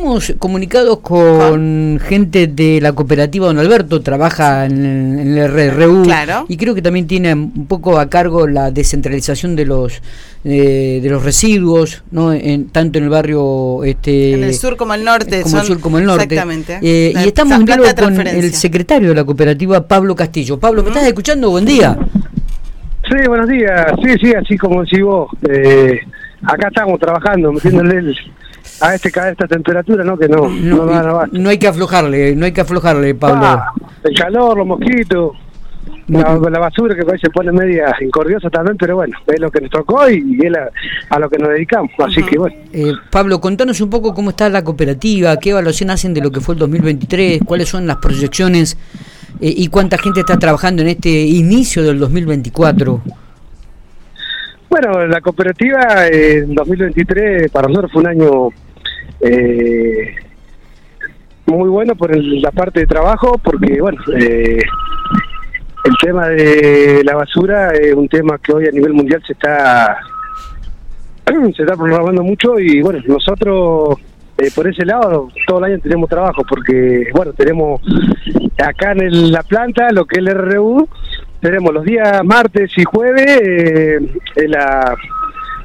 [0.00, 6.06] estamos comunicados con gente de la cooperativa Don Alberto, trabaja en, el RRU
[6.48, 10.00] y creo que también tiene un poco a cargo la descentralización de los
[10.42, 12.32] eh, de los residuos, ¿no?
[12.32, 15.80] En, tanto en el barrio este en el sur como el norte, como el sur
[15.80, 16.24] como el norte.
[16.24, 16.78] Exactamente.
[16.80, 20.58] Eh, y estamos en diálogo con el secretario de la cooperativa Pablo Castillo.
[20.58, 21.50] Pablo, ¿me estás escuchando?
[21.50, 21.98] Buen día.
[23.06, 23.86] Sí, buenos días.
[24.02, 25.28] Sí, sí, así como decís vos.
[25.46, 26.00] Eh,
[26.42, 28.16] acá estamos trabajando, metiéndole el,
[28.80, 30.16] a este a esta temperatura, ¿no?
[30.18, 33.44] Que no, no, no, no, hay que aflojarle, no hay que aflojarle, Pablo.
[33.44, 33.72] Ah,
[34.04, 35.36] el calor, los mosquitos,
[36.08, 40.08] la, basura que se pone media incordiosa también, pero bueno, es lo que nos tocó
[40.10, 40.52] y, es
[41.10, 42.56] a, lo que nos dedicamos, así que bueno.
[42.72, 46.40] Eh, Pablo, contanos un poco cómo está la cooperativa, qué evaluación hacen de lo que
[46.40, 48.76] fue el 2023, cuáles son las proyecciones
[49.40, 53.00] eh, y cuánta gente está trabajando en este inicio del 2024.
[54.68, 58.48] Bueno, la cooperativa en 2023 para nosotros fue un año
[59.20, 60.14] eh,
[61.46, 64.62] muy bueno por la parte de trabajo, porque bueno, eh,
[65.84, 69.98] el tema de la basura es un tema que hoy a nivel mundial se está
[71.56, 73.98] se está programando mucho y bueno, nosotros
[74.38, 77.80] eh, por ese lado todo el año tenemos trabajo porque bueno, tenemos
[78.62, 80.88] acá en la planta lo que es el RU,
[81.40, 84.96] tenemos los días martes y jueves eh, la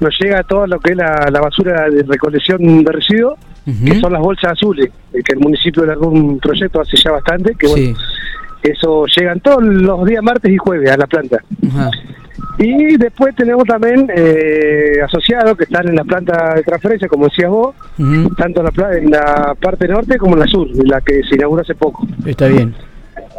[0.00, 4.22] nos llega todo lo que es la, basura de recolección de residuos, que son las
[4.22, 7.98] bolsas azules, eh, que el municipio le un proyecto hace ya bastante, que bueno,
[8.62, 11.38] eso llegan todos los días martes y jueves a la planta.
[12.58, 17.50] Y después tenemos también eh, asociados que están en la planta de transferencia, como decías
[17.50, 17.74] vos,
[18.36, 21.62] tanto en la, en la parte norte como en la sur, la que se inauguró
[21.62, 22.06] hace poco.
[22.26, 22.74] Está bien.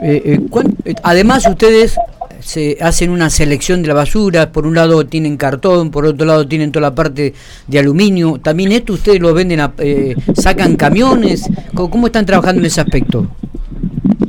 [0.02, 0.40] Eh,
[0.86, 1.98] eh, además, ustedes
[2.40, 6.48] se hacen una selección de la basura, por un lado tienen cartón, por otro lado
[6.48, 7.34] tienen toda la parte
[7.68, 12.82] de aluminio, también esto ustedes lo venden, eh, sacan camiones, ¿Cómo, están trabajando en ese
[12.82, 13.28] aspecto?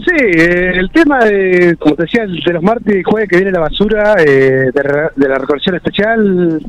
[0.05, 3.53] Sí, eh, el tema de, como te decía, de los martes y jueves que viene
[3.53, 6.61] la basura eh, de, la recolección especial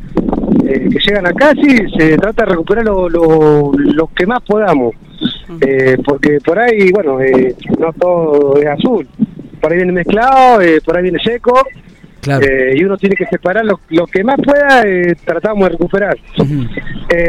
[0.63, 4.96] que llegan acá, sí, se trata de recuperar lo, lo, que más podamos,
[6.06, 7.18] porque por ahí, bueno,
[7.80, 9.07] no todo es azul
[9.62, 11.66] por ahí viene mezclado, eh, por ahí viene seco.
[12.28, 16.16] Eh, y uno tiene que separar lo, que más pueda, eh, tratamos de recuperar.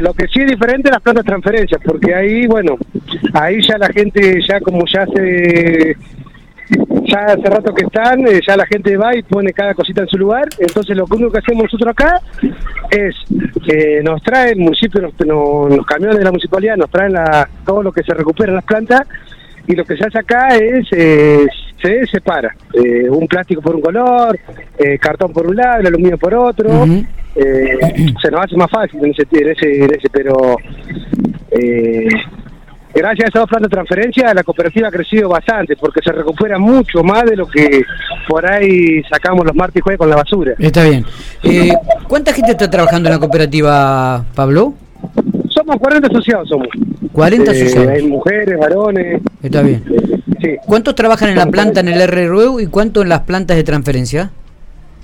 [0.02, 2.76] lo que sí es diferente es las plantas de transferencia, porque ahí, bueno,
[3.32, 5.96] ahí ya la gente, ya como ya se
[7.04, 10.18] ya hace rato que están, ya la gente va y pone cada cosita en su
[10.18, 10.48] lugar.
[10.58, 12.20] Entonces, lo único que hacemos nosotros acá
[12.90, 13.14] es
[13.66, 17.92] que nos traen, el municipio, los camiones de la municipalidad nos traen la, todo lo
[17.92, 19.06] que se recupera en las plantas
[19.66, 21.46] y lo que se hace acá es eh,
[21.80, 24.38] se separa eh, un plástico por un color
[24.78, 26.86] eh, cartón por un lado el aluminio por otro
[27.34, 30.56] se nos hace más fácil en ese, en ese, en ese pero
[32.94, 36.58] gracias a esas dos planes de transferencia la cooperativa ha crecido bastante porque se recupera
[36.58, 37.82] mucho más de lo que
[38.28, 40.54] por ahí sacamos los martes y jueves con la basura.
[40.58, 41.04] Está bien.
[42.06, 44.74] ¿cuánta gente está trabajando en la cooperativa Pablo?
[45.72, 46.68] Somos 40 asociados somos
[47.12, 47.88] 40 eh, asociados.
[47.88, 49.20] Hay mujeres, varones.
[49.42, 49.82] Está bien.
[50.40, 50.56] Sí.
[50.66, 54.30] ¿Cuántos trabajan en la planta en el RRU y cuántos en las plantas de transferencia?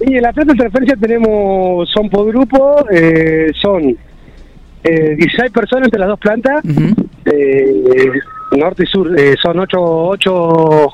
[0.01, 3.97] Y en la planta de transferencia tenemos, son por grupo, eh, son
[4.85, 6.63] eh, 16 personas entre las dos plantas,
[7.25, 8.11] eh,
[8.57, 9.11] norte y sur,
[9.43, 10.87] son 8, 8,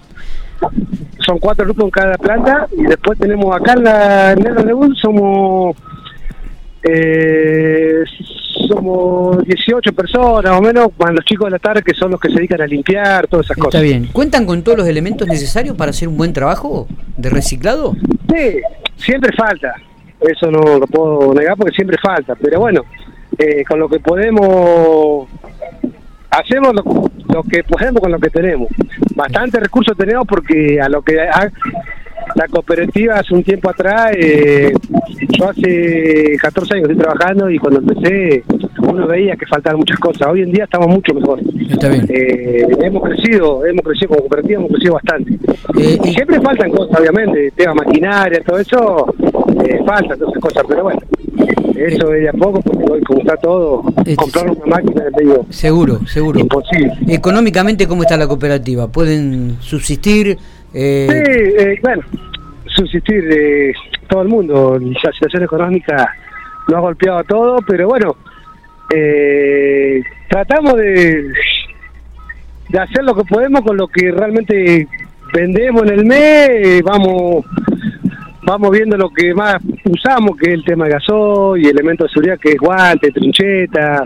[1.19, 4.95] son cuatro grupos en cada planta, y después tenemos acá en, la, en el RRU
[4.97, 5.77] somos
[6.87, 7.74] eh,
[8.69, 12.29] somos 18 personas, o menos, con los chicos de la tarde que son los que
[12.29, 13.75] se dedican a limpiar, todas esas cosas.
[13.75, 14.09] Está bien.
[14.13, 17.95] ¿Cuentan con todos los elementos necesarios para hacer un buen trabajo de reciclado?
[18.33, 18.61] Sí,
[18.97, 19.75] siempre falta.
[20.21, 22.35] Eso no lo puedo negar porque siempre falta.
[22.37, 22.83] Pero bueno,
[23.39, 25.29] eh, con lo que podemos,
[26.31, 28.69] hacemos lo, que podemos con lo que tenemos.
[29.15, 31.19] Bastante recursos tenemos porque a lo que
[32.35, 34.73] la cooperativa hace un tiempo atrás, eh,
[35.31, 38.45] yo hace 14 años estoy trabajando y cuando empecé
[38.89, 40.29] uno veía que faltaban muchas cosas.
[40.29, 41.41] Hoy en día estamos mucho mejor.
[41.71, 42.07] Está bien.
[42.09, 45.33] Eh, hemos crecido, hemos crecido como cooperativa, hemos crecido bastante.
[45.79, 49.15] Eh, y siempre faltan cosas, obviamente, tema maquinaria, todo eso,
[49.65, 51.01] eh, faltan todas esas cosas, pero bueno.
[51.75, 53.83] Eso es de a poco, porque hoy como está todo,
[54.17, 55.45] comprar una máquina es medio...
[55.51, 56.39] Seguro, seguro.
[56.39, 56.95] Imposible.
[57.09, 58.87] Económicamente, ¿cómo está la cooperativa?
[58.87, 60.39] ¿Pueden subsistir?
[60.75, 61.07] Eh...
[61.09, 62.03] Sí, eh, bueno,
[62.67, 63.73] subsistir eh,
[64.09, 64.79] todo el mundo.
[64.79, 66.15] La situación económica
[66.69, 68.17] no ha golpeado a todo, pero bueno,
[68.95, 71.33] eh, tratamos de,
[72.69, 74.89] de hacer lo que podemos con lo que realmente
[75.33, 76.83] vendemos en el mes.
[76.83, 77.45] Vamos
[78.47, 82.13] vamos viendo lo que más usamos, que es el tema de gasoil y elementos de
[82.13, 84.05] seguridad, que es guante, trincheta,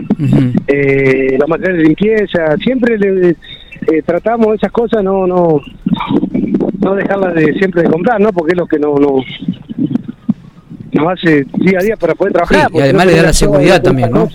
[0.67, 2.57] eh, los materiales de limpieza.
[2.57, 5.61] Siempre le, eh, tratamos esas cosas, no no
[6.89, 8.31] no dejarlas de siempre de comprar, ¿no?
[8.31, 9.23] Porque es lo que no, no
[10.91, 12.69] nos hace día a día para poder trabajar.
[12.73, 14.27] y además le da la seguridad también, ¿no?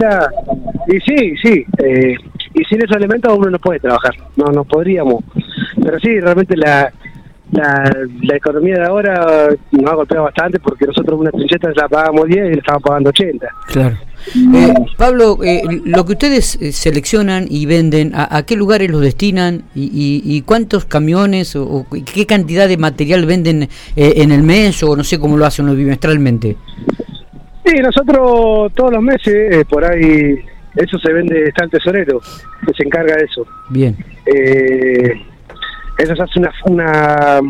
[0.86, 1.64] y sí, sí.
[1.78, 2.14] Eh,
[2.54, 5.24] y sin esos elementos uno no puede trabajar, no no podríamos.
[5.82, 6.92] Pero sí, realmente la,
[7.54, 7.90] la,
[8.22, 12.38] la economía de ahora nos ha golpeado bastante porque nosotros una trincheta la pagábamos 10
[12.38, 13.46] y le estamos pagando 80.
[13.68, 13.96] Claro.
[14.54, 19.64] Eh, Pablo, eh, lo que ustedes eh, seleccionan y venden, ¿a, qué lugares los destinan
[19.74, 25.04] y, y, cuántos camiones o, qué cantidad de material venden en el mes o no
[25.04, 26.56] sé cómo lo hacen bimestralmente?
[27.64, 30.38] Sí, nosotros todos los meses por ahí
[30.76, 32.20] eso se vende, está el tesorero
[32.66, 33.46] que se encarga de eso.
[33.70, 33.96] Bien.
[34.26, 35.12] Eh,
[35.99, 37.41] eso se hace una, una,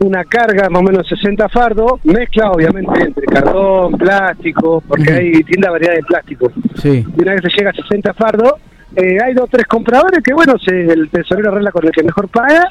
[0.00, 5.70] una carga más o menos 60 fardos, mezcla obviamente entre cartón, plástico, porque hay tienda
[5.70, 6.50] variedad de plástico.
[6.76, 7.04] Sí.
[7.16, 8.54] Y una vez que se llega a 60 fardos,
[8.96, 12.02] eh, hay dos o tres compradores que, bueno, se, el tesorero arregla con el que
[12.02, 12.66] mejor paga,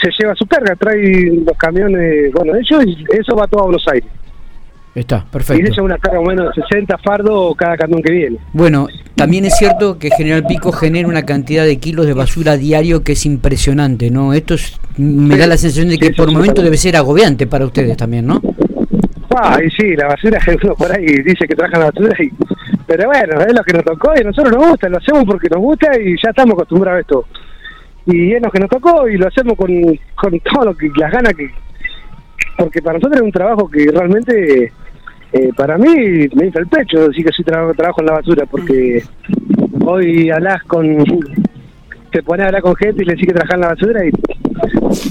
[0.00, 3.86] se lleva su carga, trae los camiones, bueno, ellos, y eso va todo a Buenos
[3.88, 4.10] Aires.
[4.94, 5.60] Está, perfecto.
[5.60, 8.38] Y ella una carga más o menos 60 fardos cada camión que viene.
[8.52, 8.86] Bueno,
[9.16, 13.12] también es cierto que General Pico genera una cantidad de kilos de basura diario que
[13.12, 14.32] es impresionante, ¿no?
[14.32, 14.54] Esto
[14.96, 18.40] me da la sensación de que por momento debe ser agobiante para ustedes también, ¿no?
[19.36, 22.30] Ah, y sí, la basura, uno por ahí dice que trabaja la basura, y,
[22.86, 25.48] pero bueno, es lo que nos tocó y a nosotros nos gusta, lo hacemos porque
[25.48, 27.24] nos gusta y ya estamos acostumbrados a esto.
[28.06, 29.72] Y es lo que nos tocó y lo hacemos con,
[30.14, 31.50] con todo lo que, las ganas que...
[32.56, 34.72] Porque para nosotros es un trabajo que realmente
[35.36, 38.46] eh, para mí me hizo el pecho decir que soy trabajo, trabajo en la basura,
[38.48, 39.02] porque
[39.84, 41.04] hoy hablas con.
[42.12, 44.10] te pones a hablar con gente y le decís que trabajar en la basura y.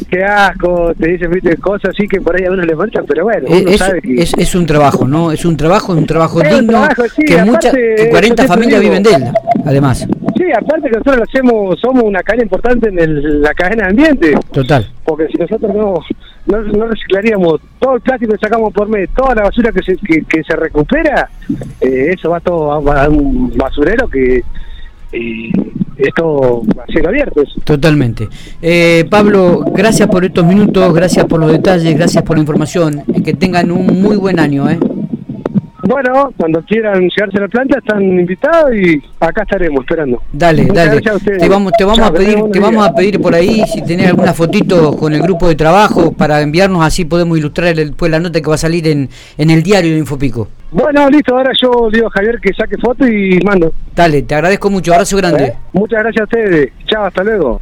[0.09, 3.25] Qué asco, te dicen viste, cosas así que por ahí a uno le faltan, pero
[3.25, 4.21] bueno, uno es, sabe que...
[4.21, 5.31] es, es, un trabajo, ¿no?
[5.31, 6.87] Es un trabajo, un trabajo digno,
[7.27, 7.75] que, muchas,
[8.09, 9.23] 40 familias viven de él,
[9.65, 10.07] además.
[10.37, 14.33] Sí, aparte que nosotros lo hacemos, somos una cadena importante en la cadena de ambiente.
[14.53, 14.89] Total.
[15.03, 15.95] Porque si nosotros no,
[16.45, 20.43] no, reciclaríamos todo el plástico que sacamos por mes, toda la basura que se, que,
[20.43, 21.29] se recupera,
[21.79, 24.43] eh, eso va todo a, un basurero que
[25.11, 25.51] eh,
[25.97, 27.43] esto va a ser abierto.
[27.63, 28.27] Totalmente.
[28.61, 33.03] Eh, Pablo, gracias por estos minutos, gracias por los detalles, gracias por la información.
[33.23, 34.69] Que tengan un muy buen año.
[34.69, 34.79] ¿eh?
[35.83, 40.21] Bueno, cuando quieran llegarse a la planta están invitados y acá estaremos esperando.
[40.31, 41.01] Dale, dale.
[41.01, 44.33] Te vamos, te vamos a pedir, te vamos a pedir por ahí si tenés alguna
[44.33, 48.47] fotito con el grupo de trabajo para enviarnos así podemos ilustrar después la nota que
[48.47, 50.47] va a salir en, en el diario de Infopico.
[50.71, 53.71] Bueno, listo, ahora yo digo a Javier que saque foto y mando.
[53.95, 55.43] Dale, te agradezco mucho, abrazo grande.
[55.43, 55.53] ¿Eh?
[55.73, 56.71] Muchas gracias a ustedes.
[56.87, 57.51] Chao, hasta luego.